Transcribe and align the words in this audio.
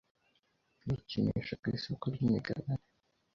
yikinisha 0.87 1.53
ku 1.61 1.65
isoko 1.75 2.05
ryimigabane. 2.13 2.85